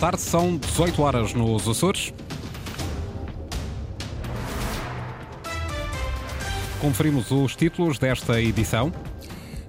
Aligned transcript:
tarde, 0.00 0.22
são 0.22 0.56
18 0.56 1.02
horas 1.02 1.34
nos 1.34 1.68
Açores. 1.68 2.10
Conferimos 6.80 7.30
os 7.30 7.54
títulos 7.54 7.98
desta 7.98 8.40
edição. 8.40 8.90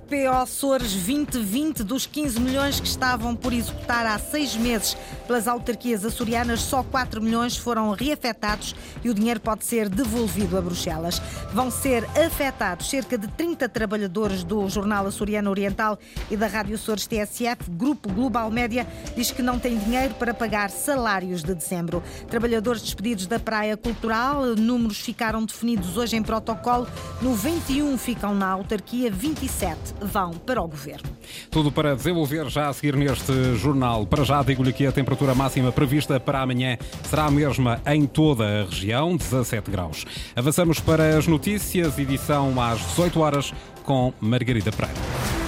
PO 0.08 0.32
Açores 0.32 0.94
2020 0.94 1.84
dos 1.84 2.06
15 2.06 2.40
milhões 2.40 2.80
que 2.80 2.88
estavam 2.88 3.36
por 3.36 3.52
executar 3.52 4.06
há 4.06 4.18
seis 4.18 4.56
meses 4.56 4.96
pelas 5.32 5.48
autarquias 5.48 6.04
açorianas, 6.04 6.60
só 6.60 6.84
4 6.84 7.22
milhões 7.22 7.56
foram 7.56 7.92
reafetados 7.92 8.76
e 9.02 9.10
o 9.10 9.14
dinheiro 9.14 9.40
pode 9.40 9.64
ser 9.64 9.88
devolvido 9.88 10.58
a 10.58 10.62
Bruxelas. 10.62 11.22
Vão 11.54 11.72
ser 11.72 12.04
afetados 12.20 12.90
cerca 12.90 13.18
de 13.18 13.30
30 13.30 13.70
trabalhadores 13.70 14.44
do 14.44 14.68
Jornal 14.68 15.08
Açoriano 15.08 15.50
Oriental 15.50 15.98
e 16.30 16.36
da 16.36 16.48
Rádio 16.48 16.76
Açores 16.76 17.08
TSF. 17.08 17.70
Grupo 17.70 18.12
Global 18.12 18.52
Média 18.52 18.86
diz 19.16 19.32
que 19.32 19.42
não 19.42 19.58
tem 19.58 19.78
dinheiro 19.78 20.16
para 20.16 20.34
pagar 20.34 20.70
salários 20.70 21.42
de 21.44 21.56
dezembro. 21.56 22.04
Trabalhadores 22.30 22.82
despedidos 22.82 23.26
da 23.26 23.40
Praia 23.40 23.78
Cultural, 23.78 24.48
números 24.58 25.00
ficaram 25.00 25.46
definidos 25.46 25.96
hoje 25.96 26.18
em 26.18 26.22
protocolo. 26.22 26.86
91 27.22 27.98
ficam 27.98 28.36
na 28.36 28.50
autarquia, 28.50 29.10
27 29.10 29.80
vão 30.02 30.32
para 30.32 30.62
o 30.62 30.68
governo. 30.68 31.10
Tudo 31.50 31.72
para 31.72 31.96
desenvolver 31.96 32.50
já 32.50 32.68
a 32.68 32.74
seguir 32.74 32.98
neste 32.98 33.56
jornal. 33.56 34.06
Para 34.06 34.26
já 34.26 34.44
digo-lhe 34.44 34.74
que 34.74 34.86
a 34.86 34.92
temperatura 34.92 35.21
máxima 35.36 35.72
prevista 35.72 36.20
para 36.20 36.42
amanhã 36.42 36.78
será 37.04 37.26
a 37.26 37.32
mesma 37.32 37.82
em 37.88 38.06
toda 38.06 38.44
a 38.44 38.66
região, 38.66 39.16
17 39.16 39.70
graus. 39.72 40.06
Avançamos 40.36 40.80
para 40.80 41.18
as 41.18 41.28
notícias, 41.28 41.98
edição 41.98 42.62
às 42.62 42.80
18 42.80 43.20
horas 43.20 43.54
com 43.84 44.14
Margarida 44.20 44.72
Pereira. 44.72 45.41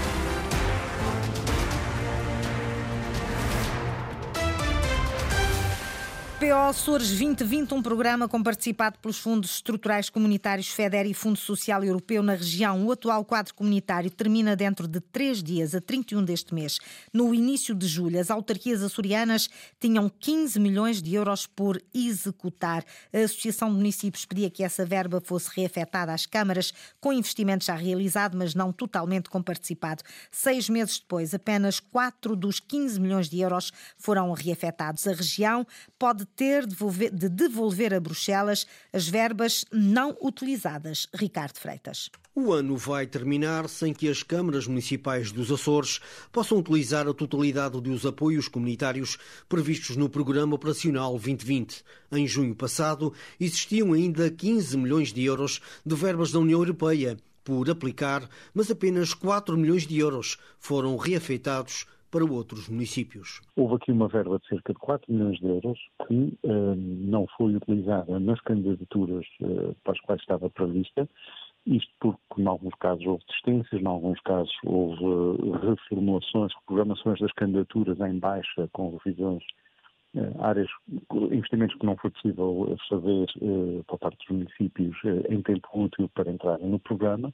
PO 6.44 6.52
Açores 6.52 7.08
2020, 7.08 7.74
um 7.74 7.82
programa 7.82 8.28
com 8.28 8.44
participado 8.44 9.00
pelos 9.00 9.18
fundos 9.18 9.52
estruturais 9.52 10.10
comunitários 10.10 10.68
FEDER 10.68 11.06
e 11.06 11.14
Fundo 11.14 11.40
Social 11.40 11.82
Europeu 11.86 12.22
na 12.22 12.34
região. 12.34 12.86
O 12.86 12.92
atual 12.92 13.24
quadro 13.24 13.54
comunitário 13.54 14.12
termina 14.12 14.54
dentro 14.54 14.86
de 14.86 15.00
três 15.00 15.42
dias, 15.42 15.74
a 15.74 15.80
31 15.80 16.22
deste 16.26 16.54
mês. 16.54 16.80
No 17.14 17.34
início 17.34 17.74
de 17.74 17.88
julho, 17.88 18.20
as 18.20 18.30
autarquias 18.30 18.84
açorianas 18.84 19.50
tinham 19.80 20.10
15 20.10 20.60
milhões 20.60 21.02
de 21.02 21.16
euros 21.16 21.48
por 21.48 21.82
executar. 21.94 22.84
A 23.14 23.20
Associação 23.20 23.70
de 23.70 23.78
Municípios 23.78 24.26
pedia 24.26 24.50
que 24.50 24.66
essa 24.66 24.86
verba 24.86 25.22
fosse 25.22 25.50
reafetada 25.56 26.12
às 26.12 26.26
câmaras, 26.26 26.74
com 27.00 27.14
investimento 27.14 27.64
já 27.64 27.76
realizado, 27.76 28.38
mas 28.38 28.54
não 28.54 28.74
totalmente 28.74 29.30
comparticipado. 29.30 30.04
Seis 30.30 30.68
meses 30.68 31.00
depois, 31.00 31.34
apenas 31.34 31.80
4 31.80 32.36
dos 32.36 32.60
15 32.60 33.00
milhões 33.00 33.30
de 33.30 33.40
euros 33.40 33.72
foram 33.98 34.34
reafetados. 34.34 35.08
A 35.08 35.14
região 35.14 35.66
pode 35.98 36.33
ter 36.36 36.66
de 36.66 37.30
devolver 37.30 37.94
a 37.94 38.00
Bruxelas 38.00 38.66
as 38.92 39.08
verbas 39.08 39.66
não 39.72 40.18
utilizadas. 40.22 41.08
Ricardo 41.14 41.58
Freitas. 41.58 42.10
O 42.36 42.52
ano 42.52 42.76
vai 42.76 43.06
terminar 43.06 43.70
sem 43.70 43.94
que 43.94 44.10
as 44.10 44.24
câmaras 44.24 44.66
municipais 44.66 45.32
dos 45.32 45.52
Açores 45.52 46.00
possam 46.32 46.58
utilizar 46.58 47.08
a 47.08 47.14
totalidade 47.14 47.80
dos 47.80 48.08
apoios 48.08 48.48
comunitários 48.48 49.20
previstos 49.48 49.96
no 49.96 50.10
Programa 50.10 50.56
Operacional 50.56 51.12
2020. 51.12 51.84
Em 52.12 52.26
junho 52.26 52.56
passado, 52.56 53.14
existiam 53.40 53.94
ainda 53.94 54.32
15 54.32 54.76
milhões 54.78 55.14
de 55.14 55.24
euros 55.24 55.62
de 55.86 55.96
verbas 55.96 56.32
da 56.32 56.40
União 56.40 56.60
Europeia 56.60 57.18
por 57.44 57.70
aplicar, 57.70 58.28
mas 58.52 58.72
apenas 58.72 59.14
4 59.14 59.56
milhões 59.56 59.86
de 59.86 60.00
euros 60.00 60.38
foram 60.58 60.98
reafeitados 60.98 61.86
para 62.14 62.24
outros 62.24 62.70
municípios. 62.70 63.42
Houve 63.56 63.74
aqui 63.74 63.92
uma 63.92 64.08
verba 64.08 64.38
de 64.38 64.48
cerca 64.48 64.72
de 64.72 64.80
4 64.80 65.12
milhões 65.12 65.40
de 65.40 65.48
euros 65.48 65.80
que 66.08 66.38
uh, 66.44 66.76
não 66.76 67.26
foi 67.36 67.56
utilizada 67.56 68.20
nas 68.20 68.40
candidaturas 68.42 69.26
uh, 69.42 69.76
para 69.84 69.94
as 69.94 70.00
quais 70.02 70.22
estava 70.22 70.48
prevista. 70.52 71.10
Isto 71.66 71.92
porque, 72.00 72.40
em 72.40 72.46
alguns 72.46 72.76
casos, 72.76 73.04
houve 73.08 73.24
distâncias, 73.28 73.82
em 73.82 73.88
alguns 73.88 74.20
casos, 74.20 74.54
houve 74.64 75.04
uh, 75.04 75.52
reformulações, 75.54 76.54
reprogramações 76.60 77.20
das 77.20 77.32
candidaturas 77.32 78.00
em 78.00 78.20
baixa, 78.20 78.70
com 78.74 78.96
revisões, 79.04 79.44
áreas, 80.38 80.70
investimentos 81.32 81.76
que 81.80 81.86
não 81.88 81.98
foi 81.98 82.12
possível 82.12 82.78
fazer 82.88 83.26
por 83.88 83.98
parte 83.98 84.16
dos 84.20 84.38
municípios 84.38 84.96
em 85.28 85.42
tempo 85.42 85.68
útil 85.74 86.08
para 86.14 86.30
entrarem 86.30 86.68
no 86.68 86.78
programa 86.78 87.34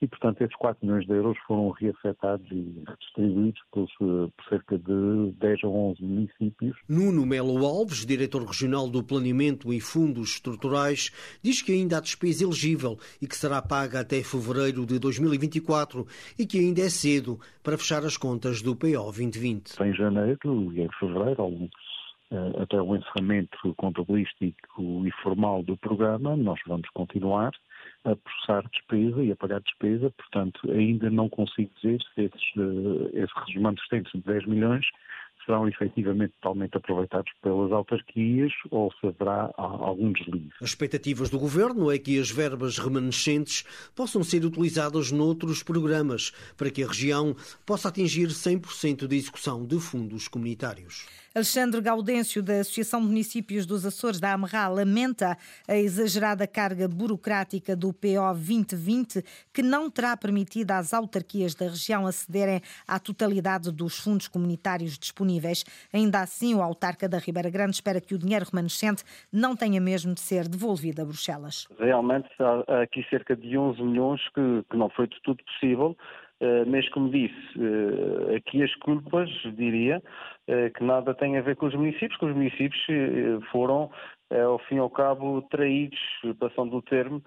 e, 0.00 0.06
portanto, 0.06 0.40
esses 0.42 0.54
4 0.56 0.86
milhões 0.86 1.06
de 1.06 1.12
euros 1.12 1.36
foram 1.46 1.70
reafetados 1.70 2.46
e 2.52 2.84
redistribuídos 2.86 3.60
por, 3.72 3.88
por, 3.98 4.44
cerca 4.48 4.78
de 4.78 5.32
10 5.38 5.64
ou 5.64 5.90
11 5.90 6.02
municípios. 6.02 6.76
Nuno 6.88 7.26
Melo 7.26 7.66
Alves, 7.66 8.06
diretor 8.06 8.44
regional 8.44 8.88
do 8.88 9.02
Planeamento 9.02 9.72
e 9.72 9.80
Fundos 9.80 10.34
Estruturais, 10.34 11.10
diz 11.42 11.62
que 11.62 11.72
ainda 11.72 11.98
há 11.98 12.00
despesa 12.00 12.44
elegível 12.44 12.96
e 13.20 13.26
que 13.26 13.36
será 13.36 13.60
paga 13.60 14.00
até 14.00 14.22
fevereiro 14.22 14.86
de 14.86 14.98
2024 15.00 16.06
e 16.38 16.46
que 16.46 16.58
ainda 16.58 16.80
é 16.80 16.88
cedo 16.88 17.40
para 17.62 17.76
fechar 17.76 18.04
as 18.04 18.16
contas 18.16 18.62
do 18.62 18.76
PO 18.76 19.02
2020. 19.04 19.82
Em 19.82 19.92
janeiro 19.94 20.72
e 20.72 20.80
em 20.80 20.88
fevereiro, 21.00 21.68
eh, 22.30 22.62
até 22.62 22.80
o 22.80 22.94
encerramento 22.94 23.74
contabilístico 23.76 25.06
e 25.06 25.10
formal 25.22 25.62
do 25.62 25.76
programa, 25.76 26.36
nós 26.36 26.60
vamos 26.66 26.88
continuar 26.90 27.52
a 28.04 28.16
processar 28.16 28.68
despesa 28.70 29.22
e 29.22 29.32
a 29.32 29.36
pagar 29.36 29.60
despesa, 29.60 30.10
portanto, 30.10 30.70
ainda 30.70 31.10
não 31.10 31.28
consigo 31.28 31.70
dizer 31.76 32.00
se 32.14 32.22
esses, 32.22 32.56
uh, 32.56 33.10
esses 33.12 34.12
de 34.12 34.20
10 34.20 34.46
milhões 34.46 34.86
serão 35.48 35.66
efetivamente 35.66 36.34
totalmente 36.40 36.76
aproveitados 36.76 37.32
pelas 37.42 37.72
autarquias 37.72 38.52
ou 38.70 38.92
se 39.00 39.06
haverá 39.06 39.50
algum 39.56 40.12
deslize. 40.12 40.52
As 40.60 40.68
expectativas 40.68 41.30
do 41.30 41.38
Governo 41.38 41.90
é 41.90 41.98
que 41.98 42.20
as 42.20 42.30
verbas 42.30 42.76
remanescentes 42.76 43.64
possam 43.96 44.22
ser 44.22 44.44
utilizadas 44.44 45.10
noutros 45.10 45.62
programas 45.62 46.32
para 46.56 46.70
que 46.70 46.82
a 46.82 46.86
região 46.86 47.34
possa 47.64 47.88
atingir 47.88 48.28
100% 48.28 49.06
de 49.06 49.16
execução 49.16 49.64
de 49.64 49.80
fundos 49.80 50.28
comunitários. 50.28 51.06
Alexandre 51.38 51.80
Gaudêncio, 51.80 52.42
da 52.42 52.54
Associação 52.54 53.00
de 53.00 53.06
Municípios 53.06 53.64
dos 53.64 53.86
Açores 53.86 54.18
da 54.18 54.34
AMRA, 54.34 54.66
lamenta 54.66 55.38
a 55.68 55.76
exagerada 55.76 56.48
carga 56.48 56.88
burocrática 56.88 57.76
do 57.76 57.92
PO 57.92 58.34
2020, 58.34 59.22
que 59.54 59.62
não 59.62 59.88
terá 59.88 60.16
permitido 60.16 60.72
às 60.72 60.92
autarquias 60.92 61.54
da 61.54 61.66
região 61.66 62.08
acederem 62.08 62.60
à 62.88 62.98
totalidade 62.98 63.70
dos 63.70 64.00
fundos 64.00 64.26
comunitários 64.26 64.98
disponíveis. 64.98 65.64
Ainda 65.92 66.22
assim, 66.22 66.56
o 66.56 66.60
autarca 66.60 67.08
da 67.08 67.18
Ribeira 67.18 67.50
Grande 67.50 67.74
espera 67.76 68.00
que 68.00 68.16
o 68.16 68.18
dinheiro 68.18 68.44
remanescente 68.44 69.04
não 69.32 69.54
tenha 69.54 69.80
mesmo 69.80 70.14
de 70.14 70.20
ser 70.20 70.48
devolvido 70.48 71.02
a 71.02 71.04
Bruxelas. 71.04 71.68
Realmente, 71.78 72.28
há 72.40 72.82
aqui 72.82 73.06
cerca 73.08 73.36
de 73.36 73.56
11 73.56 73.80
milhões 73.80 74.20
que, 74.34 74.64
que 74.68 74.76
não 74.76 74.90
foi 74.90 75.06
de 75.06 75.22
tudo 75.22 75.40
possível. 75.44 75.96
Uh, 76.40 76.64
mas, 76.68 76.88
como 76.90 77.10
disse, 77.10 77.34
uh, 77.58 78.36
aqui 78.36 78.62
as 78.62 78.72
culpas, 78.76 79.28
diria, 79.56 80.00
uh, 80.48 80.72
que 80.72 80.84
nada 80.84 81.12
tem 81.12 81.36
a 81.36 81.42
ver 81.42 81.56
com 81.56 81.66
os 81.66 81.74
municípios, 81.74 82.16
que 82.16 82.26
os 82.26 82.34
municípios 82.34 82.80
foram, 83.50 83.90
ao 84.30 84.58
fim 84.60 84.76
e 84.76 84.78
ao 84.78 84.90
cabo, 84.90 85.42
traídos, 85.50 85.98
passando 86.38 86.76
o 86.76 86.82
termo, 86.82 87.22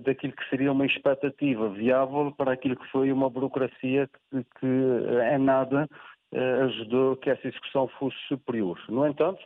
daquilo 0.00 0.32
que 0.32 0.48
seria 0.48 0.72
uma 0.72 0.86
expectativa 0.86 1.68
viável 1.68 2.32
para 2.36 2.52
aquilo 2.52 2.76
que 2.76 2.90
foi 2.90 3.12
uma 3.12 3.28
burocracia 3.28 4.08
que, 4.08 4.42
que 4.58 4.66
em 4.66 5.38
nada 5.38 5.86
ajudou 6.64 7.16
que 7.16 7.28
essa 7.28 7.46
execução 7.46 7.88
fosse 7.98 8.16
superior. 8.26 8.80
No 8.88 9.06
entanto, 9.06 9.40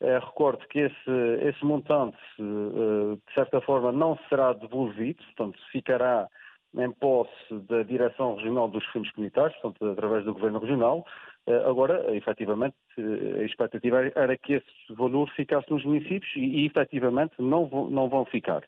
recordo 0.00 0.64
que 0.68 0.78
esse, 0.78 1.10
esse 1.42 1.64
montante, 1.64 2.16
de 2.38 3.34
certa 3.34 3.60
forma, 3.60 3.90
não 3.90 4.16
será 4.28 4.52
devolvido, 4.52 5.22
portanto, 5.24 5.58
ficará 5.72 6.28
em 6.74 6.90
posse 6.92 7.30
da 7.68 7.82
Direção 7.82 8.36
Regional 8.36 8.68
dos 8.68 8.84
Fundos 8.86 9.10
Comunitários, 9.12 9.56
portanto, 9.60 9.90
através 9.90 10.24
do 10.24 10.34
Governo 10.34 10.58
Regional. 10.58 11.06
Eh, 11.46 11.62
agora, 11.64 12.14
efetivamente, 12.14 12.74
eh, 12.98 13.40
a 13.40 13.44
expectativa 13.44 14.10
era 14.14 14.36
que 14.36 14.54
esse 14.54 14.66
valor 14.90 15.30
ficasse 15.30 15.70
nos 15.70 15.84
municípios 15.84 16.30
e, 16.36 16.66
efetivamente, 16.66 17.34
não 17.38 17.66
vão, 17.66 17.88
não 17.88 18.08
vão 18.08 18.24
ficar. 18.24 18.64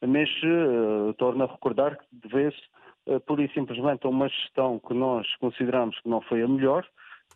Mas 0.00 0.28
uh, 0.42 1.14
torno 1.14 1.44
a 1.44 1.46
recordar 1.46 1.96
que 1.96 2.28
deve-se, 2.28 2.60
uh, 3.06 3.20
pura 3.20 3.44
e 3.44 3.52
simplesmente, 3.52 4.04
a 4.06 4.08
uma 4.08 4.28
gestão 4.28 4.80
que 4.80 4.94
nós 4.94 5.26
consideramos 5.36 5.98
que 6.00 6.08
não 6.08 6.20
foi 6.22 6.42
a 6.42 6.48
melhor 6.48 6.84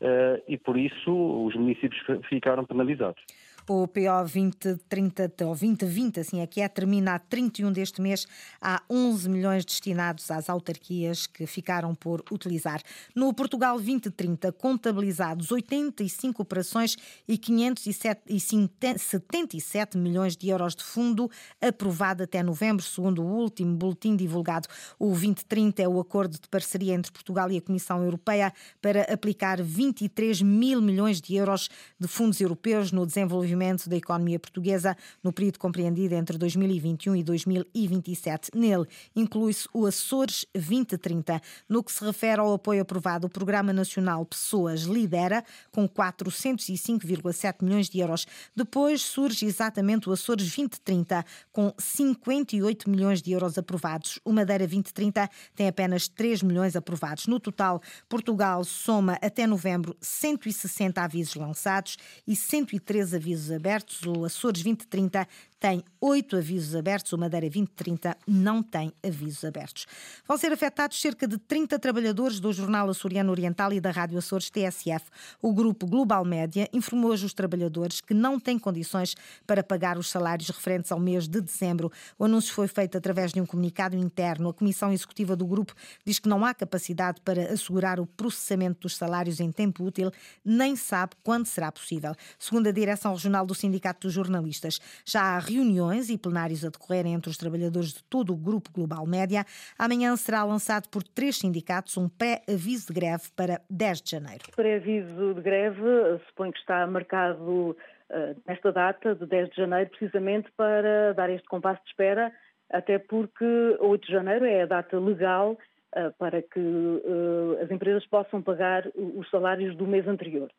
uh, 0.01 0.43
e, 0.49 0.57
por 0.57 0.77
isso, 0.77 1.13
os 1.47 1.55
municípios 1.55 2.03
ficaram 2.29 2.65
penalizados. 2.65 3.23
O 3.69 3.89
PO 3.89 4.23
2030 4.23 5.33
ou 5.41 5.49
2020, 5.49 6.21
assim 6.21 6.41
é 6.41 6.47
que 6.47 6.61
é, 6.61 6.69
termina 6.69 7.17
a 7.17 7.19
31 7.19 7.73
deste 7.73 8.01
mês. 8.01 8.25
Há 8.61 8.81
11 8.89 9.29
milhões 9.29 9.65
destinados 9.65 10.31
às 10.31 10.49
autarquias 10.49 11.27
que 11.27 11.49
ficaram 11.49 11.93
por 11.93 12.23
utilizar. 12.31 12.81
No 13.13 13.35
Portugal 13.35 13.75
2030, 13.75 14.53
contabilizados 14.53 15.51
85 15.51 16.41
operações 16.41 16.97
e 17.27 17.37
577 17.37 19.99
milhões 19.99 20.37
de 20.37 20.49
euros 20.49 20.77
de 20.77 20.85
fundo 20.85 21.29
aprovado 21.61 22.23
até 22.23 22.45
novembro, 22.45 22.85
segundo 22.85 23.25
o 23.25 23.27
último 23.27 23.75
boletim 23.75 24.15
divulgado. 24.15 24.69
O 24.97 25.09
2030 25.09 25.83
é 25.83 25.89
o 25.89 25.99
acordo 25.99 26.39
de 26.39 26.49
parceria 26.49 26.95
entre 26.95 27.11
Portugal 27.11 27.51
e 27.51 27.57
a 27.57 27.63
Comissão 27.63 28.01
Europeia 28.01 28.53
para 28.81 29.13
aplicar 29.13 29.61
23 29.61 30.41
mil 30.43 30.81
milhões 30.81 31.21
de 31.21 31.35
euros 31.35 31.69
de 31.99 32.07
fundos 32.07 32.41
europeus 32.41 32.93
no 32.93 33.05
desenvolvimento 33.05 33.56
da 33.89 33.97
economia 33.97 34.39
portuguesa 34.39 34.97
no 35.23 35.33
período 35.33 35.59
compreendido 35.59 36.15
entre 36.15 36.39
2021 36.39 37.17
e 37.17 37.23
2027. 37.25 38.51
Nele 38.55 38.87
inclui-se 39.15 39.69
o 39.73 39.87
Açores 39.87 40.47
2030. 40.55 41.41
No 41.69 41.83
que 41.83 41.93
se 41.93 42.05
refere 42.05 42.41
ao 42.41 42.53
apoio 42.53 42.83
aprovado, 42.83 43.27
o 43.27 43.31
Programa 43.31 43.73
Nacional 43.73 44.25
Pessoas 44.25 44.83
lidera 44.83 45.45
com 45.73 45.89
405,7 45.89 47.63
milhões 47.63 47.89
de 47.89 47.99
euros. 48.01 48.27
Depois 48.55 49.03
surge 49.03 49.47
exatamente 49.47 50.09
o 50.09 50.13
Açores 50.13 50.45
2030 50.45 51.25
com 51.53 51.73
58 51.79 52.89
milhões 52.91 53.23
de 53.23 53.33
euros 53.33 53.59
aprovados. 53.59 54.19
O 54.25 54.33
Madeira 54.33 54.67
2030 54.67 55.29
tem 55.55 55.69
apenas 55.69 56.09
3 56.09 56.43
milhões 56.43 56.77
aprovados. 56.77 57.27
No 57.27 57.41
total, 57.41 57.81
Portugal 58.09 58.65
soma 58.65 59.19
até 59.23 59.47
novembro 59.47 59.97
160 60.01 61.01
avisos 61.01 61.35
lançados 61.35 61.97
e 62.27 62.37
113 62.37 63.17
avisos 63.17 63.46
abertos. 63.51 64.03
O 64.07 64.25
Açores 64.25 64.63
2030 64.63 65.27
tem 65.67 65.83
oito 66.01 66.37
avisos 66.37 66.77
abertos, 66.77 67.13
o 67.13 67.19
Madeira 67.19 67.45
2030 67.47 68.17
não 68.25 68.63
tem 68.63 68.93
avisos 69.05 69.45
abertos. 69.45 69.85
Vão 70.25 70.39
ser 70.39 70.53
afetados 70.53 71.01
cerca 71.01 71.27
de 71.27 71.37
30 71.39 71.77
trabalhadores 71.81 72.39
do 72.39 72.53
Jornal 72.53 72.89
Açoriano 72.89 73.33
Oriental 73.33 73.73
e 73.73 73.81
da 73.81 73.91
Rádio 73.91 74.17
Açores 74.17 74.49
TSF. 74.49 75.05
O 75.43 75.53
grupo 75.53 75.85
Global 75.85 76.25
Média 76.25 76.69
informou 76.73 77.11
hoje 77.11 77.27
os 77.27 77.35
trabalhadores 77.35 78.01
que 78.01 78.15
não 78.15 78.39
têm 78.39 78.61
condições 78.61 79.17
para 79.45 79.61
pagar 79.61 79.99
os 79.99 80.09
salários 80.09 80.49
referentes 80.51 80.93
ao 80.93 81.01
mês 81.01 81.27
de 81.27 81.41
dezembro. 81.41 81.91
O 82.17 82.27
anúncio 82.27 82.55
foi 82.55 82.69
feito 82.69 82.97
através 82.97 83.33
de 83.33 83.41
um 83.41 83.47
comunicado 83.47 83.97
interno. 83.97 84.51
A 84.51 84.55
Comissão 84.55 84.93
Executiva 84.93 85.35
do 85.35 85.47
grupo 85.49 85.75
diz 86.05 86.21
que 86.21 86.29
não 86.29 86.45
há 86.45 86.55
capacidade 86.55 87.21
para 87.23 87.53
assegurar 87.53 87.99
o 87.99 88.07
processamento 88.07 88.83
dos 88.83 88.97
salários 88.97 89.41
em 89.41 89.51
tempo 89.51 89.83
útil, 89.83 90.13
nem 90.45 90.77
sabe 90.77 91.17
quando 91.25 91.47
será 91.47 91.73
possível. 91.73 92.15
Segundo 92.39 92.69
a 92.69 92.73
direção 92.73 93.13
regional 93.15 93.45
do 93.45 93.55
Sindicato 93.55 94.07
dos 94.07 94.13
Jornalistas, 94.13 94.79
já 95.05 95.23
há 95.23 95.41
reuniões 95.57 96.11
e 96.11 96.19
plenários 96.19 96.65
a 96.65 96.69
decorrer 96.69 97.07
entre 97.07 97.31
os 97.31 97.39
trabalhadores 97.39 97.93
de 97.93 98.05
todo 98.05 98.33
o 98.33 98.37
Grupo 98.37 98.71
Global 98.73 99.07
Média. 99.07 99.45
Amanhã 99.79 100.15
será 100.17 100.45
lançado 100.45 100.89
por 100.89 101.03
três 101.03 101.39
sindicatos 101.39 101.97
um 101.97 102.09
pré-aviso 102.09 102.89
de 102.89 102.95
greve 102.95 103.25
para 103.35 103.61
10 103.71 104.03
de 104.03 104.11
janeiro. 104.11 104.45
O 104.53 104.57
pré-aviso 104.57 105.35
de 105.35 105.41
greve 105.41 105.81
suponho 106.29 106.53
que 106.53 106.59
está 106.59 106.87
marcado 106.87 107.71
uh, 108.11 108.43
nesta 108.47 108.71
data, 108.71 109.15
de 109.15 109.27
10 109.27 109.51
de 109.51 109.57
janeiro, 109.57 109.91
precisamente 109.91 110.51
para 110.57 111.15
dar 111.15 111.31
este 111.31 111.47
compasso 111.49 111.83
de 111.83 111.91
espera, 111.91 112.33
até 112.71 112.99
porque 112.99 113.77
8 113.81 114.07
de 114.07 114.13
janeiro 114.13 114.45
é 114.45 114.63
a 114.63 114.67
data 114.67 114.99
legal 114.99 115.53
uh, 115.53 116.13
para 116.19 116.43
que 116.43 116.61
uh, 116.61 117.59
as 117.63 117.71
empresas 117.71 118.07
possam 118.07 118.43
pagar 118.43 118.87
os 118.95 119.29
salários 119.31 119.77
do 119.77 119.87
mês 119.87 120.07
anterior. 120.07 120.51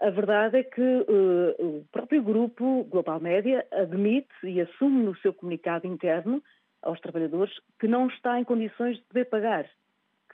A 0.00 0.10
verdade 0.10 0.58
é 0.58 0.62
que 0.64 0.80
uh, 0.80 1.54
o 1.58 1.84
próprio 1.92 2.22
grupo 2.22 2.84
Global 2.84 3.20
Média 3.20 3.66
admite 3.72 4.28
e 4.42 4.60
assume 4.60 5.02
no 5.02 5.16
seu 5.18 5.32
comunicado 5.32 5.86
interno 5.86 6.42
aos 6.82 7.00
trabalhadores 7.00 7.54
que 7.78 7.88
não 7.88 8.08
está 8.08 8.38
em 8.38 8.44
condições 8.44 8.96
de 8.96 9.04
poder 9.04 9.24
pagar. 9.26 9.64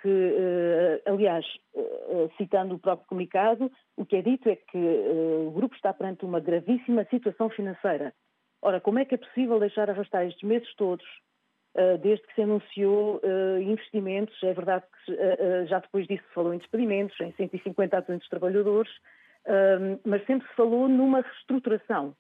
Que, 0.01 0.09
uh, 0.09 1.13
aliás, 1.13 1.45
uh, 1.75 2.31
citando 2.39 2.75
o 2.75 2.79
próprio 2.79 3.07
comunicado, 3.07 3.71
o 3.97 4.07
que 4.07 4.17
é 4.17 4.23
dito 4.23 4.49
é 4.49 4.57
que 4.57 4.79
o 4.79 5.51
grupo 5.51 5.75
está 5.75 5.93
perante 5.93 6.25
uma 6.25 6.41
gravíssima 6.41 7.05
situação 7.11 7.51
financeira. 7.51 8.15
Ora, 8.63 8.81
como 8.81 8.99
é 8.99 9.05
que 9.05 9.15
é 9.15 9.19
possível 9.19 9.61
deixar 9.61 9.89
arrastar 9.89 10.27
estes 10.27 10.47
meses 10.47 10.69
todos, 10.77 11.05
desde 12.03 12.27
que 12.27 12.35
se 12.35 12.43
anunciou 12.43 13.19
investimentos? 13.59 14.37
É 14.43 14.53
verdade 14.53 14.85
que 15.07 15.17
já 15.67 15.79
depois 15.79 16.07
disso 16.07 16.23
se 16.29 16.35
falou 16.35 16.53
em 16.53 16.59
despedimentos, 16.59 17.19
em 17.21 17.33
150 17.33 17.97
a 17.97 18.01
200 18.01 18.29
trabalhadores, 18.29 18.93
mas 20.05 20.25
sempre 20.27 20.47
se 20.49 20.55
falou 20.55 20.89
numa 20.89 21.21
reestruturação. 21.21 22.15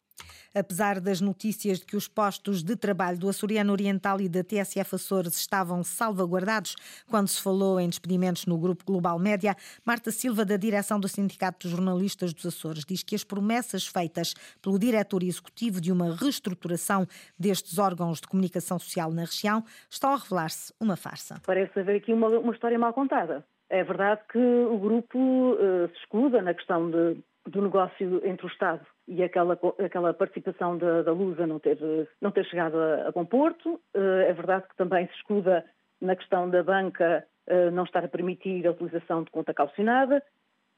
Apesar 0.54 1.00
das 1.00 1.20
notícias 1.20 1.78
de 1.78 1.86
que 1.86 1.96
os 1.96 2.08
postos 2.08 2.62
de 2.62 2.74
trabalho 2.74 3.18
do 3.18 3.28
Açoriano 3.28 3.72
Oriental 3.72 4.20
e 4.20 4.28
da 4.28 4.42
TSF 4.42 4.96
Açores 4.96 5.36
estavam 5.36 5.84
salvaguardados 5.84 6.74
quando 7.08 7.28
se 7.28 7.40
falou 7.40 7.78
em 7.78 7.88
despedimentos 7.88 8.46
no 8.46 8.58
Grupo 8.58 8.84
Global 8.84 9.16
Média, 9.18 9.54
Marta 9.84 10.10
Silva, 10.10 10.44
da 10.44 10.56
direção 10.56 10.98
do 10.98 11.06
Sindicato 11.06 11.68
dos 11.68 11.70
Jornalistas 11.70 12.34
dos 12.34 12.46
Açores, 12.46 12.84
diz 12.84 13.02
que 13.04 13.14
as 13.14 13.22
promessas 13.22 13.86
feitas 13.86 14.34
pelo 14.60 14.78
diretor 14.78 15.22
executivo 15.22 15.80
de 15.80 15.92
uma 15.92 16.16
reestruturação 16.16 17.06
destes 17.38 17.78
órgãos 17.78 18.20
de 18.20 18.26
comunicação 18.26 18.78
social 18.78 19.12
na 19.12 19.22
região 19.22 19.62
estão 19.88 20.12
a 20.12 20.16
revelar-se 20.16 20.74
uma 20.80 20.96
farsa. 20.96 21.40
Parece 21.46 21.78
haver 21.78 21.96
aqui 21.96 22.12
uma, 22.12 22.26
uma 22.26 22.52
história 22.52 22.78
mal 22.78 22.92
contada. 22.92 23.44
É 23.70 23.84
verdade 23.84 24.20
que 24.28 24.38
o 24.38 24.76
grupo 24.78 25.18
uh, 25.18 25.88
se 25.88 25.96
escuda 26.00 26.42
na 26.42 26.52
questão 26.52 26.90
de, 26.90 27.22
do 27.46 27.62
negócio 27.62 28.20
entre 28.26 28.44
o 28.44 28.48
Estado 28.48 28.84
e 29.06 29.22
aquela, 29.22 29.56
aquela 29.78 30.12
participação 30.12 30.76
da, 30.76 31.02
da 31.02 31.12
Lusa 31.12 31.46
não 31.46 31.60
ter, 31.60 31.78
não 32.20 32.32
ter 32.32 32.44
chegado 32.46 32.76
a, 32.76 33.08
a 33.08 33.12
bom 33.12 33.24
porto. 33.24 33.80
Uh, 33.96 34.22
é 34.26 34.32
verdade 34.32 34.66
que 34.68 34.76
também 34.76 35.06
se 35.06 35.14
escuda 35.14 35.64
na 36.00 36.16
questão 36.16 36.50
da 36.50 36.64
banca 36.64 37.24
uh, 37.48 37.70
não 37.70 37.84
estar 37.84 38.04
a 38.04 38.08
permitir 38.08 38.66
a 38.66 38.72
utilização 38.72 39.22
de 39.22 39.30
conta 39.30 39.54
calcionada, 39.54 40.20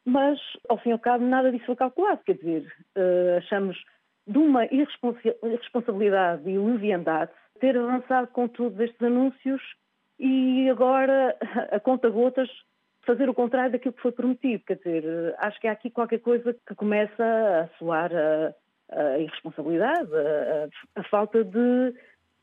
mas, 0.05 0.39
ao 0.69 0.77
fim 0.77 0.91
e 0.91 0.93
ao 0.93 0.99
cabo, 0.99 1.25
nada 1.25 1.51
disso 1.51 1.65
foi 1.65 1.77
calculado. 1.77 2.21
Quer 2.25 2.35
dizer, 2.35 2.67
achamos 3.39 3.81
de 4.27 4.37
uma 4.37 4.67
irresponsabilidade 4.67 6.51
e 6.51 6.59
leviandade 6.59 7.31
ter 7.61 7.79
avançado 7.79 8.27
com 8.33 8.49
todos 8.49 8.81
estes 8.81 9.01
anúncios 9.01 9.63
e 10.19 10.69
agora, 10.69 11.37
a 11.71 11.79
conta 11.79 12.11
gotas, 12.11 12.49
fazer 13.05 13.29
o 13.29 13.35
contrário 13.35 13.73
daquilo 13.73 13.95
que 13.95 14.03
foi 14.03 14.13
prometido. 14.13 14.65
Quer 14.65 14.77
dizer, 14.77 15.35
acho 15.39 15.61
que 15.61 15.69
há 15.69 15.73
aqui 15.73 15.91
qualquer 15.91 16.21
coisa 16.21 16.55
que 16.67 16.75
começa 16.75 17.23
a 17.23 17.79
soar 17.79 18.11
a, 18.15 18.55
a 18.91 19.19
irresponsabilidade, 19.19 20.11
a, 20.15 21.01
a, 21.01 21.05
falta 21.05 21.45
de, 21.45 21.95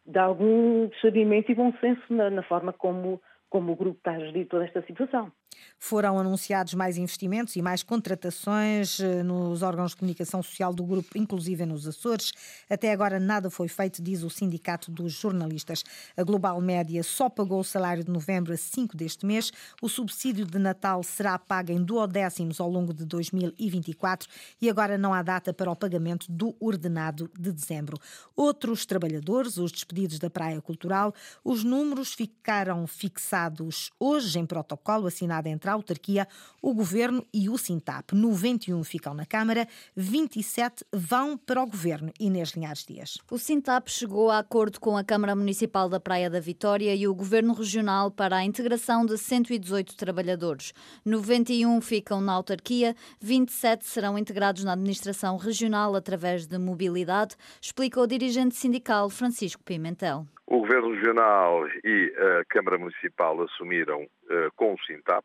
de 0.06 0.20
algum 0.20 0.90
sabimento 1.02 1.52
e 1.52 1.56
bom 1.56 1.74
senso 1.80 2.14
na, 2.14 2.30
na 2.30 2.44
forma 2.44 2.74
como, 2.74 3.22
como 3.50 3.72
o 3.72 3.76
grupo 3.76 3.98
está 3.98 4.12
a 4.12 4.20
gerir 4.20 4.48
toda 4.48 4.66
esta 4.66 4.82
situação. 4.84 5.32
Foram 5.78 6.20
anunciados 6.20 6.74
mais 6.74 6.98
investimentos 6.98 7.56
e 7.56 7.62
mais 7.62 7.84
contratações 7.84 9.00
eh, 9.00 9.24
nos 9.24 9.62
órgãos 9.62 9.92
de 9.92 9.98
comunicação 9.98 10.44
social 10.44 10.74
do 10.74 10.84
grupo, 10.84 11.18
inclusive 11.18 11.66
nos 11.66 11.88
Açores. 11.88 12.32
Até 12.70 12.92
agora 12.92 13.20
nada 13.20 13.50
foi 13.50 13.68
feito, 13.68 14.02
diz 14.02 14.24
o 14.24 14.30
Sindicato 14.30 14.92
dos 14.92 15.14
Jornalistas. 15.14 15.84
A 16.16 16.24
Global 16.24 16.60
Média 16.62 17.02
só 17.04 17.30
pagou 17.30 17.60
o 17.60 17.64
salário 17.64 18.04
de 18.04 18.12
novembro 18.12 18.54
a 18.54 18.58
5 18.58 18.96
deste 18.96 19.26
mês. 19.26 19.52
O 19.82 19.90
subsídio 19.90 20.46
de 20.46 20.60
Natal 20.60 21.04
será 21.04 21.38
pago 21.38 21.72
em 21.72 21.84
duodécimos 21.84 22.60
ao 22.60 22.70
longo 22.70 22.94
de 22.94 23.06
2024 23.06 24.30
e 24.62 24.70
agora 24.70 24.98
não 24.98 25.14
há 25.14 25.22
data 25.22 25.54
para 25.54 25.72
o 25.72 25.76
pagamento 25.76 26.26
do 26.32 26.56
ordenado 26.60 27.30
de 27.38 27.52
dezembro. 27.52 27.98
Outros 28.36 28.86
trabalhadores, 28.86 29.58
os 29.58 29.72
despedidos 29.72 30.20
da 30.20 30.30
Praia 30.30 30.62
Cultural, 30.62 31.14
os 31.44 31.64
números 31.64 32.14
ficaram 32.14 32.86
fixados 32.88 33.92
hoje 34.00 34.40
em 34.40 34.46
protocolo 34.46 35.08
assinado 35.08 35.49
entre 35.50 35.70
a 35.70 35.74
autarquia, 35.74 36.28
o 36.62 36.74
governo 36.74 37.26
e 37.34 37.50
o 37.50 37.58
Sintap. 37.58 38.14
91 38.14 38.84
ficam 38.84 39.14
na 39.14 39.26
Câmara, 39.26 39.68
27 39.96 40.86
vão 40.92 41.38
para 41.38 41.62
o 41.62 41.66
governo. 41.66 42.12
Inês 42.20 42.52
Linhares 42.52 42.86
Dias. 42.86 43.18
O 43.30 43.38
Sintap 43.38 43.90
chegou 43.92 44.30
a 44.30 44.40
acordo 44.40 44.80
com 44.80 44.98
a 44.98 45.04
Câmara 45.04 45.36
Municipal 45.36 45.90
da 45.90 46.00
Praia 46.00 46.30
da 46.30 46.40
Vitória 46.40 46.96
e 46.96 47.08
o 47.08 47.14
governo 47.14 47.54
regional 47.54 48.12
para 48.12 48.38
a 48.38 48.44
integração 48.44 49.06
de 49.06 49.18
118 49.18 49.96
trabalhadores. 49.96 50.74
91 51.06 51.82
ficam 51.82 52.22
na 52.22 52.34
autarquia, 52.34 52.96
27 53.20 53.86
serão 53.86 54.18
integrados 54.18 54.64
na 54.64 54.74
administração 54.74 55.38
regional 55.38 55.96
através 55.96 56.46
de 56.46 56.58
mobilidade, 56.58 57.36
explica 57.62 58.00
o 58.00 58.08
dirigente 58.08 58.56
sindical 58.56 59.10
Francisco 59.10 59.64
Pimentel. 59.64 60.26
O 60.46 60.62
Governo 60.62 60.94
Regional 60.94 61.68
e 61.84 62.14
a 62.18 62.46
Câmara 62.46 62.78
Municipal 62.78 63.40
assumiram 63.44 64.02
uh, 64.04 64.52
com 64.56 64.74
o 64.74 64.80
Sintap 64.80 65.24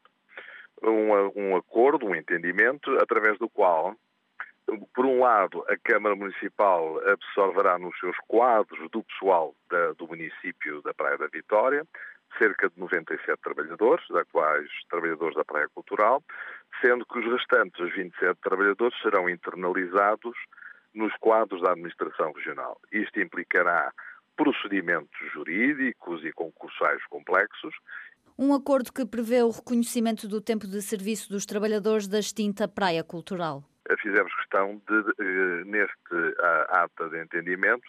um, 0.91 1.33
um 1.37 1.57
acordo, 1.57 2.07
um 2.07 2.15
entendimento, 2.15 2.91
através 2.99 3.39
do 3.39 3.49
qual, 3.49 3.97
por 4.95 5.05
um 5.05 5.21
lado, 5.21 5.65
a 5.69 5.77
Câmara 5.77 6.17
Municipal 6.17 6.99
absorverá 7.09 7.79
nos 7.79 7.99
seus 7.99 8.17
quadros 8.27 8.91
do 8.91 9.03
pessoal 9.03 9.55
da, 9.71 9.93
do 9.93 10.07
município 10.09 10.81
da 10.83 10.95
Praia 10.95 11.19
da 11.19 11.27
Vitória 11.27 11.87
cerca 12.39 12.69
de 12.69 12.79
97 12.79 13.41
trabalhadores, 13.43 14.07
da 14.09 14.25
quais 14.25 14.69
trabalhadores 14.89 15.37
da 15.37 15.45
Praia 15.45 15.69
Cultural, 15.75 16.23
sendo 16.81 17.07
que 17.07 17.19
os 17.19 17.33
restantes 17.33 17.95
27 17.95 18.41
trabalhadores 18.43 19.01
serão 19.01 19.29
internalizados 19.29 20.37
nos 20.93 21.15
quadros 21.17 21.63
da 21.63 21.73
administração 21.73 22.33
regional. 22.33 22.81
Isto 22.93 23.21
implicará 23.21 23.93
procedimentos 24.37 25.33
jurídicos 25.33 26.25
e 26.25 26.33
concursais 26.33 27.05
complexos. 27.07 27.75
Um 28.37 28.53
acordo 28.53 28.93
que 28.93 29.07
prevê 29.07 29.43
o 29.43 29.51
reconhecimento 29.51 30.27
do 30.27 30.41
tempo 30.41 30.67
de 30.67 30.83
serviço 30.83 31.31
dos 31.31 31.47
trabalhadores 31.47 32.09
da 32.09 32.19
extinta 32.19 32.67
Praia 32.67 33.05
Cultural. 33.05 33.63
Fizemos 34.01 34.35
questão 34.35 34.81
de, 34.89 35.65
neste 35.67 36.37
ata 36.71 37.09
de 37.11 37.23
entendimento, 37.23 37.85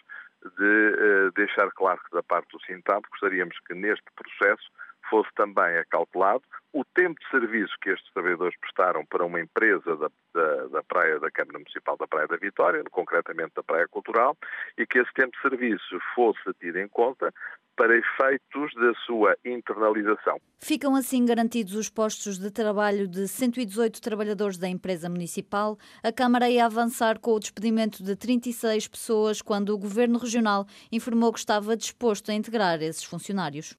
de 0.56 1.30
deixar 1.34 1.70
claro 1.72 2.00
que 2.04 2.14
da 2.14 2.22
parte 2.22 2.52
do 2.52 2.60
Sintap 2.64 3.04
gostaríamos 3.10 3.58
que 3.66 3.74
neste 3.74 4.04
processo 4.14 4.70
fosse 5.10 5.30
também 5.34 5.78
acautelado 5.78 6.42
o 6.72 6.84
tempo 6.84 7.18
de 7.18 7.30
serviço 7.30 7.72
que 7.80 7.90
estes 7.90 8.12
trabalhadores 8.12 8.56
prestaram 8.60 9.04
para 9.06 9.24
uma 9.24 9.40
empresa 9.40 9.96
da, 9.96 10.10
da, 10.34 10.66
da, 10.66 10.82
Praia 10.82 11.18
da 11.18 11.30
Câmara 11.30 11.58
Municipal 11.58 11.96
da 11.96 12.06
Praia 12.06 12.28
da 12.28 12.36
Vitória, 12.36 12.82
concretamente 12.90 13.54
da 13.54 13.62
Praia 13.62 13.88
Cultural, 13.88 14.36
e 14.76 14.86
que 14.86 14.98
esse 14.98 15.12
tempo 15.14 15.32
de 15.32 15.40
serviço 15.40 15.98
fosse 16.14 16.52
tido 16.60 16.78
em 16.78 16.88
conta 16.88 17.32
para 17.76 17.96
efeitos 17.96 18.74
da 18.74 18.94
sua 19.04 19.36
internalização. 19.44 20.40
Ficam 20.58 20.96
assim 20.96 21.24
garantidos 21.24 21.74
os 21.74 21.90
postos 21.90 22.38
de 22.38 22.50
trabalho 22.50 23.06
de 23.06 23.28
118 23.28 24.00
trabalhadores 24.00 24.56
da 24.56 24.68
empresa 24.68 25.08
municipal. 25.08 25.78
A 26.02 26.10
Câmara 26.10 26.48
ia 26.48 26.64
avançar 26.64 27.18
com 27.18 27.32
o 27.32 27.38
despedimento 27.38 28.02
de 28.02 28.16
36 28.16 28.88
pessoas 28.88 29.42
quando 29.42 29.70
o 29.70 29.78
Governo 29.78 30.18
Regional 30.18 30.66
informou 30.90 31.32
que 31.32 31.38
estava 31.38 31.76
disposto 31.76 32.30
a 32.30 32.34
integrar 32.34 32.82
esses 32.82 33.04
funcionários. 33.04 33.76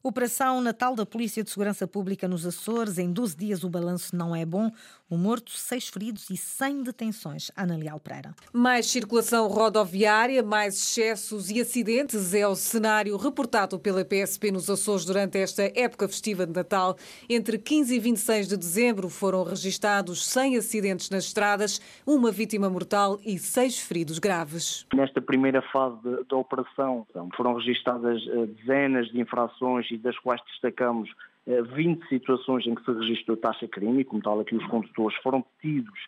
Operação 0.00 0.60
Natal 0.60 0.94
da 0.94 1.04
Polícia 1.04 1.42
de 1.42 1.50
Segurança 1.50 1.86
Pública 1.86 2.28
nos 2.28 2.46
Açores. 2.46 2.98
Em 2.98 3.12
12 3.12 3.36
dias 3.36 3.64
o 3.64 3.68
balanço 3.68 4.14
não 4.14 4.34
é 4.34 4.46
bom. 4.46 4.70
Um 5.10 5.18
morto, 5.18 5.50
seis 5.50 5.88
feridos 5.88 6.30
e 6.30 6.36
100 6.36 6.84
detenções. 6.84 7.50
Ana 7.56 7.76
Leal 7.76 7.98
Pereira. 7.98 8.34
Mais 8.52 8.86
circulação 8.86 9.48
rodoviária, 9.48 10.42
mais 10.42 10.76
excessos 10.76 11.50
e 11.50 11.60
acidentes 11.60 12.32
é 12.32 12.46
o 12.46 12.54
cenário 12.54 13.16
reportado 13.16 13.37
pela 13.78 14.04
PSP 14.04 14.50
nos 14.50 14.68
Açores 14.68 15.04
durante 15.04 15.38
esta 15.38 15.62
época 15.62 16.08
festiva 16.08 16.44
de 16.44 16.52
Natal. 16.52 16.96
Entre 17.28 17.56
15 17.56 17.94
e 17.94 18.00
26 18.00 18.48
de 18.48 18.56
dezembro 18.56 19.08
foram 19.08 19.44
registados 19.44 20.26
100 20.26 20.56
acidentes 20.56 21.10
nas 21.10 21.24
estradas, 21.24 21.80
uma 22.06 22.32
vítima 22.32 22.68
mortal 22.68 23.18
e 23.24 23.38
seis 23.38 23.78
feridos 23.78 24.18
graves. 24.18 24.86
Nesta 24.92 25.20
primeira 25.20 25.62
fase 25.70 25.98
da 26.28 26.36
operação 26.36 27.06
foram 27.36 27.54
registadas 27.54 28.20
eh, 28.26 28.46
dezenas 28.46 29.08
de 29.08 29.20
infrações 29.20 29.86
e 29.90 29.96
das 29.98 30.18
quais 30.18 30.40
destacamos 30.46 31.08
20 31.46 32.02
eh, 32.02 32.08
situações 32.08 32.66
em 32.66 32.74
que 32.74 32.84
se 32.84 32.92
registrou 32.92 33.36
taxa 33.36 33.68
crime, 33.68 34.04
como 34.04 34.22
tal 34.22 34.40
aqui 34.40 34.56
os 34.56 34.66
condutores 34.66 35.16
foram 35.22 35.44
detidos 35.62 35.98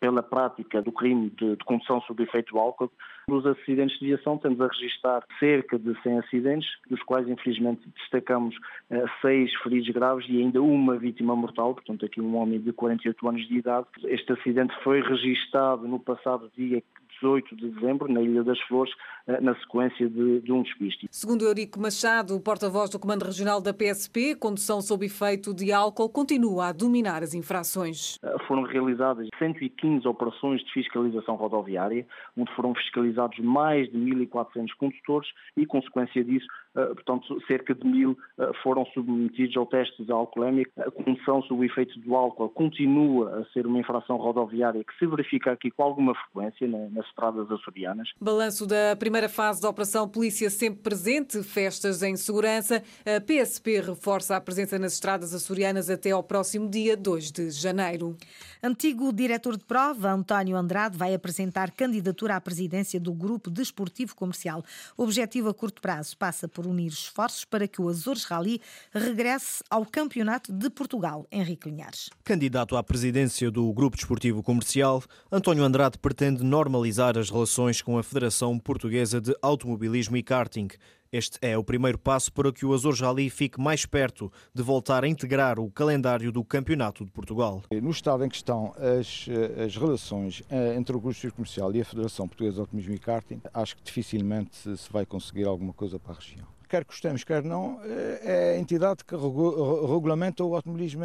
pela 0.00 0.22
prática 0.22 0.82
do 0.82 0.92
crime 0.92 1.30
de, 1.30 1.56
de 1.56 1.64
condução 1.64 2.00
sob 2.02 2.22
efeito 2.22 2.58
álcool. 2.58 2.90
Nos 3.28 3.46
acidentes 3.46 3.98
de 3.98 4.06
viação 4.06 4.38
temos 4.38 4.60
a 4.60 4.68
registrar 4.68 5.22
cerca 5.38 5.78
de 5.78 5.94
100 6.02 6.18
acidentes, 6.20 6.68
dos 6.88 7.02
quais 7.02 7.28
infelizmente 7.28 7.82
destacamos 7.96 8.56
uh, 8.56 9.08
seis 9.20 9.54
feridos 9.62 9.88
graves 9.90 10.26
e 10.28 10.40
ainda 10.40 10.62
uma 10.62 10.96
vítima 10.96 11.36
mortal, 11.36 11.74
portanto 11.74 12.04
aqui 12.06 12.20
um 12.20 12.36
homem 12.36 12.60
de 12.60 12.72
48 12.72 13.28
anos 13.28 13.46
de 13.46 13.58
idade. 13.58 13.86
Este 14.04 14.32
acidente 14.32 14.74
foi 14.82 15.02
registado 15.02 15.86
no 15.86 15.98
passado 15.98 16.50
dia 16.56 16.82
18 17.20 17.56
de 17.56 17.70
dezembro, 17.70 18.10
na 18.10 18.20
Ilha 18.20 18.42
das 18.42 18.60
Flores, 18.62 18.92
eh, 19.26 19.40
na 19.40 19.54
sequência 19.56 20.08
de, 20.08 20.40
de 20.40 20.52
um 20.52 20.62
despiste. 20.62 21.06
Segundo 21.10 21.44
Eurico 21.44 21.78
Machado, 21.80 22.40
porta-voz 22.40 22.90
do 22.90 22.98
Comando 22.98 23.24
Regional 23.24 23.60
da 23.60 23.74
PSP, 23.74 24.34
condução 24.34 24.80
sob 24.80 25.04
efeito 25.04 25.54
de 25.54 25.72
álcool 25.72 26.08
continua 26.08 26.68
a 26.68 26.72
dominar 26.72 27.22
as 27.22 27.34
infrações. 27.34 28.18
Eh, 28.22 28.36
foram 28.46 28.62
realizadas 28.62 29.28
115 29.38 30.06
operações 30.06 30.62
de 30.64 30.72
fiscalização 30.72 31.34
rodoviária, 31.36 32.06
onde 32.36 32.52
foram 32.54 32.74
fiscalizados 32.74 33.38
mais 33.40 33.90
de 33.90 33.98
1.400 33.98 34.68
condutores 34.78 35.28
e, 35.56 35.66
consequência 35.66 36.24
disso, 36.24 36.46
eh, 36.76 36.86
portanto, 36.86 37.38
cerca 37.46 37.74
de 37.74 37.86
mil 37.86 38.16
foram 38.62 38.86
submetidos 38.86 39.56
ao 39.56 39.66
teste 39.66 40.04
de 40.04 40.12
alcoolémico. 40.12 40.70
A 40.80 40.90
condução 40.90 41.42
sob 41.42 41.64
efeito 41.66 41.98
do 42.00 42.14
álcool 42.14 42.48
continua 42.50 43.40
a 43.40 43.44
ser 43.52 43.66
uma 43.66 43.78
infração 43.78 44.16
rodoviária 44.16 44.82
que 44.84 44.96
se 44.98 45.06
verifica 45.06 45.52
aqui 45.52 45.70
com 45.70 45.82
alguma 45.82 46.14
frequência 46.14 46.66
nas 46.68 47.07
estradas 47.08 47.50
açorianas. 47.50 48.08
Balanço 48.20 48.66
da 48.66 48.94
primeira 48.96 49.28
fase 49.28 49.60
da 49.60 49.68
Operação 49.68 50.08
Polícia 50.08 50.50
sempre 50.50 50.82
presente, 50.82 51.42
festas 51.42 52.02
em 52.02 52.16
segurança. 52.16 52.82
A 53.04 53.20
PSP 53.20 53.80
reforça 53.80 54.36
a 54.36 54.40
presença 54.40 54.78
nas 54.78 54.94
estradas 54.94 55.34
açorianas 55.34 55.90
até 55.90 56.10
ao 56.10 56.22
próximo 56.22 56.68
dia 56.68 56.96
2 56.96 57.32
de 57.32 57.50
janeiro. 57.50 58.16
Antigo 58.62 59.12
diretor 59.12 59.56
de 59.56 59.64
prova, 59.64 60.10
António 60.10 60.56
Andrade, 60.56 60.96
vai 60.96 61.14
apresentar 61.14 61.70
candidatura 61.70 62.36
à 62.36 62.40
presidência 62.40 62.98
do 62.98 63.12
Grupo 63.12 63.50
Desportivo 63.50 64.14
Comercial. 64.14 64.64
O 64.96 65.04
objetivo 65.04 65.48
a 65.48 65.54
curto 65.54 65.80
prazo 65.80 66.16
passa 66.16 66.48
por 66.48 66.66
unir 66.66 66.88
esforços 66.88 67.44
para 67.44 67.68
que 67.68 67.80
o 67.80 67.88
Azores 67.88 68.24
Rally 68.24 68.60
regresse 68.92 69.62
ao 69.70 69.86
Campeonato 69.86 70.52
de 70.52 70.68
Portugal. 70.70 71.26
Henrique 71.30 71.68
Linhares. 71.68 72.10
Candidato 72.24 72.76
à 72.76 72.82
presidência 72.82 73.50
do 73.50 73.72
Grupo 73.72 73.96
Desportivo 73.96 74.42
Comercial, 74.42 75.02
António 75.30 75.64
Andrade 75.64 75.98
pretende 75.98 76.42
normalizar 76.42 76.97
as 76.98 77.30
relações 77.30 77.80
com 77.80 77.96
a 77.96 78.02
Federação 78.02 78.58
Portuguesa 78.58 79.20
de 79.20 79.32
Automobilismo 79.40 80.16
e 80.16 80.22
Karting 80.22 80.68
este 81.10 81.38
é 81.40 81.56
o 81.56 81.64
primeiro 81.64 81.96
passo 81.96 82.30
para 82.30 82.52
que 82.52 82.66
o 82.66 82.74
Azores 82.74 83.00
Rally 83.00 83.30
fique 83.30 83.58
mais 83.58 83.86
perto 83.86 84.30
de 84.52 84.62
voltar 84.62 85.04
a 85.04 85.08
integrar 85.08 85.58
o 85.58 85.70
calendário 85.70 86.30
do 86.30 86.44
Campeonato 86.44 87.02
de 87.02 87.10
Portugal. 87.10 87.62
No 87.70 87.90
estado 87.90 88.24
em 88.24 88.28
que 88.28 88.36
estão 88.36 88.74
as, 88.76 89.26
as 89.64 89.74
relações 89.76 90.42
eh, 90.50 90.74
entre 90.76 90.94
o 90.94 91.00
Grupo 91.00 91.32
Comercial 91.32 91.74
e 91.74 91.80
a 91.80 91.84
Federação 91.84 92.28
Portuguesa 92.28 92.56
de 92.56 92.60
Automobilismo 92.60 92.94
e 92.94 92.98
Karting, 92.98 93.40
acho 93.54 93.76
que 93.76 93.82
dificilmente 93.82 94.56
se 94.56 94.92
vai 94.92 95.06
conseguir 95.06 95.46
alguma 95.46 95.72
coisa 95.72 95.98
para 95.98 96.12
a 96.12 96.16
região 96.16 96.57
quer 96.68 96.84
gostemos, 96.84 97.24
quer 97.24 97.42
não, 97.42 97.80
eh, 97.84 98.20
é 98.22 98.56
a 98.56 98.58
entidade 98.58 99.04
que 99.04 99.14
regulamenta 99.14 100.44
o 100.44 100.54
automobilismo 100.54 101.04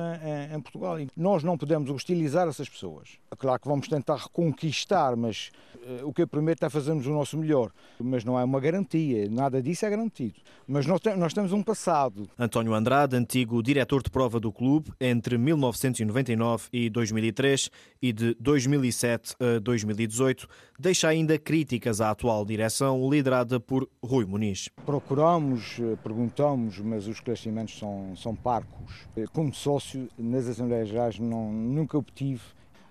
em, 0.54 0.60
Portugal. 0.62 1.00
E 1.00 1.08
nós 1.16 1.44
não 1.44 1.58
podemos 1.58 1.90
hostilizar 1.90 2.48
essas 2.48 2.70
pessoas. 2.70 3.18
Claro 3.38 3.60
que 3.60 3.68
vamos 3.68 3.88
tentar 3.88 4.16
reconquistar, 4.16 5.16
mas 5.16 5.52
eh, 5.86 6.04
o 6.04 6.14
que 6.14 6.22
eu 6.22 6.28
prometo 6.28 6.66
é 6.66 6.70
fazermos 6.70 7.06
o 7.08 7.12
nosso 7.12 7.38
melhor. 7.38 7.72
Mas 8.00 8.24
não 8.24 8.40
é 8.40 8.44
uma 8.44 8.60
garantia, 8.60 9.30
nada 9.30 9.62
disso 9.62 9.86
é 9.86 9.90
garantido. 9.90 10.36
Mas 10.68 10.86
nós, 10.86 11.00
nós 11.18 11.34
temos 11.34 11.52
um 11.52 11.62
passado. 11.62 12.30
António 12.38 12.74
Andrade, 12.74 13.16
antigo 13.16 13.62
diretor 13.62 14.02
de 14.02 14.10
prova 14.10 14.40
do 14.40 14.52
clube 14.52 14.92
entre 15.00 15.38
1999 15.38 16.68
e 16.72 16.90
2003 16.90 17.70
e 18.02 18.14
de 18.14 18.36
2007 18.40 19.36
a 19.40 19.60
2018, 19.60 20.48
deixa 20.80 21.08
ainda 21.08 21.38
críticas 21.38 22.02
à 22.02 22.12
atual 22.12 22.46
direção 22.46 23.10
liderada 23.10 23.60
por 23.60 23.88
Rui 24.04 24.26
Muniz. 24.26 24.70
Procuramos 24.86 25.53
Perguntamos, 25.54 25.80
eh, 25.80 25.98
perguntamos, 26.02 26.80
mas 26.80 27.04
os 27.04 27.16
esclarecimentos 27.16 27.78
são, 27.78 28.16
são 28.16 28.36
parcos. 28.36 29.08
Eh, 29.16 29.26
como 29.32 29.54
sócio, 29.54 30.10
nas 30.18 30.48
Assembleias 30.48 30.90
Gerais 30.90 31.20
não, 31.20 31.52
nunca 31.52 31.98
obtive 31.98 32.42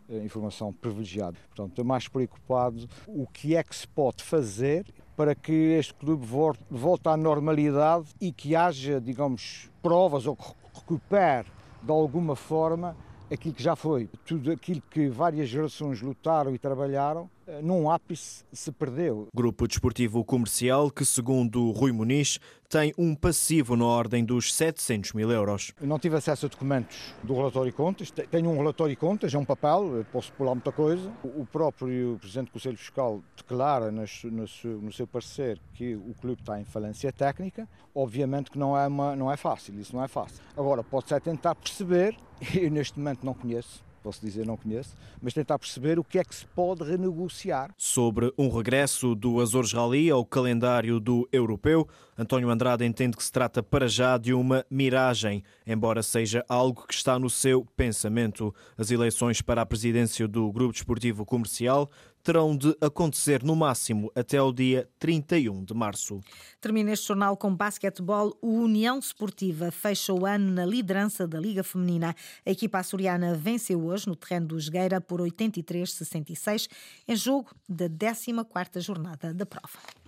eh, 0.09 0.19
informação 0.25 0.73
privilegiada. 0.73 1.37
Portanto, 1.49 1.71
estou 1.71 1.85
mais 1.85 2.07
preocupado 2.07 2.88
o 3.09 3.26
que 3.26 3.57
é 3.57 3.62
que 3.62 3.75
se 3.75 3.88
pode 3.88 4.23
fazer 4.23 4.87
para 5.16 5.35
que 5.35 5.52
este 5.52 5.92
clube 5.95 6.25
volte 6.71 7.09
à 7.09 7.16
normalidade 7.16 8.07
e 8.21 8.33
que 8.33 8.54
haja, 8.54 9.00
digamos, 9.00 9.69
provas 9.83 10.26
ou 10.26 10.37
que 10.37 10.45
recupere 10.75 11.49
de 11.83 11.90
alguma 11.90 12.37
forma 12.37 12.97
aquilo 13.31 13.54
que 13.54 13.62
já 13.62 13.75
foi. 13.75 14.09
Tudo 14.25 14.52
aquilo 14.52 14.83
que 14.90 15.09
várias 15.09 15.49
gerações 15.49 16.00
lutaram 16.00 16.54
e 16.54 16.59
trabalharam 16.59 17.28
num 17.61 17.90
ápice 17.90 18.44
se 18.52 18.73
perdeu. 18.73 19.28
Grupo 19.35 19.66
Desportivo 19.66 20.25
Comercial 20.25 20.90
que, 20.90 21.04
segundo 21.04 21.71
Rui 21.71 21.92
Muniz, 21.92 22.38
tem 22.68 22.94
um 22.97 23.14
passivo 23.14 23.76
na 23.76 23.85
ordem 23.85 24.25
dos 24.25 24.54
700 24.54 25.12
mil 25.12 25.30
euros. 25.30 25.73
Eu 25.80 25.87
não 25.87 25.99
tive 25.99 26.16
acesso 26.16 26.47
a 26.47 26.49
documentos 26.49 27.14
do 27.23 27.35
relatório 27.35 27.71
de 27.71 27.76
contas. 27.76 28.11
Tenho 28.11 28.49
um 28.49 28.56
relatório 28.56 28.94
de 28.94 28.99
contas, 28.99 29.35
é 29.35 29.38
um 29.38 29.44
papel, 29.44 30.06
posso 30.11 30.32
pular 30.32 30.54
muita 30.54 30.73
coisa. 30.73 31.12
O 31.23 31.44
próprio 31.44 32.16
Presidente 32.18 32.47
do 32.47 32.52
Conselho 32.52 32.78
Fiscal 32.78 33.21
declara 33.37 33.90
no 33.90 34.06
seu, 34.09 35.06
parecer 35.06 35.61
que 35.75 35.94
o 35.94 36.14
clube 36.21 36.40
está 36.40 36.59
em 36.59 36.64
falência 36.64 37.12
técnica. 37.12 37.68
Obviamente 37.94 38.50
que 38.50 38.59
não 38.59 38.76
é, 38.78 38.87
uma, 38.87 39.14
não 39.14 39.30
é 39.30 39.37
fácil, 39.37 39.78
isso 39.78 39.94
não 39.94 40.02
é 40.02 40.09
fácil. 40.09 40.42
Agora, 40.56 40.82
pode-se 40.82 41.18
tentar 41.21 41.54
perceber, 41.54 42.16
eu 42.54 42.71
neste 42.71 42.99
momento 42.99 43.25
não 43.25 43.35
conheço, 43.35 43.85
posso 44.02 44.25
dizer 44.25 44.44
não 44.44 44.56
conheço, 44.56 44.94
mas 45.21 45.32
tentar 45.32 45.59
perceber 45.59 45.99
o 45.99 46.04
que 46.04 46.18
é 46.18 46.25
que 46.25 46.35
se 46.35 46.44
pode 46.47 46.82
renegociar. 46.85 47.73
Sobre 47.76 48.32
um 48.37 48.49
regresso 48.49 49.14
do 49.14 49.40
Azores 49.40 49.73
Rally 49.73 50.11
ao 50.11 50.25
calendário 50.25 50.99
do 50.99 51.28
europeu, 51.32 51.88
António 52.16 52.50
Andrade 52.50 52.85
entende 52.85 53.16
que 53.16 53.25
se 53.25 53.32
trata 53.32 53.62
para 53.62 53.88
já 53.88 54.18
de 54.18 54.35
uma 54.35 54.66
miragem, 54.71 55.42
embora 55.66 56.02
seja 56.02 56.44
algo 56.49 56.87
que 56.87 56.94
está 56.94 57.18
no 57.18 57.30
seu 57.30 57.64
pensamento. 57.76 58.54
As 58.76 58.90
eleições 58.90 59.40
para 59.40 59.62
a 59.62 59.66
presidência 59.66 60.28
do 60.28 60.52
Grupo 60.52 60.73
Desportivo 60.73 61.25
Comercial 61.25 61.90
terão 62.23 62.57
de 62.57 62.76
acontecer 62.81 63.43
no 63.43 63.57
máximo 63.57 64.11
até 64.14 64.41
o 64.41 64.52
dia 64.52 64.88
31 64.99 65.64
de 65.64 65.75
março. 65.75 66.21
Termina 66.61 66.93
este 66.93 67.09
jornal 67.09 67.37
com 67.37 67.55
basquetebol. 67.55 68.37
O 68.41 68.61
União 68.61 68.99
Esportiva 68.99 69.71
fecha 69.71 70.12
o 70.12 70.25
ano 70.25 70.50
na 70.52 70.64
liderança 70.64 71.26
da 71.26 71.41
Liga 71.41 71.64
Feminina. 71.64 72.14
A 72.47 72.50
equipa 72.50 72.79
açoriana 72.79 73.35
venceu 73.35 73.85
hoje 73.85 74.07
no 74.09 74.17
terreno 74.17 74.49
do 74.49 74.61
Jogueira 74.61 75.00
por 75.00 75.21
83-66 75.21 76.69
em 77.09 77.17
jogo 77.17 77.50
da 77.69 77.88
14ª 77.88 78.81
jornada 78.81 79.35
da 79.35 79.45
prova. 79.45 80.01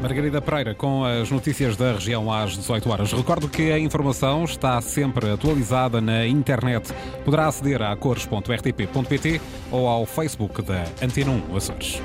Margarida 0.00 0.40
Pereira 0.40 0.74
com 0.74 1.04
as 1.04 1.30
notícias 1.30 1.76
da 1.76 1.92
região 1.92 2.32
às 2.32 2.56
18 2.56 2.90
horas. 2.90 3.12
Recordo 3.12 3.48
que 3.48 3.72
a 3.72 3.78
informação 3.78 4.44
está 4.44 4.80
sempre 4.80 5.30
atualizada 5.30 6.00
na 6.00 6.26
internet. 6.26 6.92
Poderá 7.24 7.46
aceder 7.48 7.82
a 7.82 7.94
cores.rtp.pt 7.96 9.40
ou 9.70 9.86
ao 9.86 10.06
Facebook 10.06 10.62
da 10.62 10.84
Antena 11.02 11.30
1 11.30 11.56
Açores. 11.56 12.02